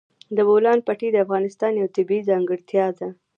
[0.35, 3.07] د بولان پټي د افغانستان یوه طبیعي ځانګړتیا ده.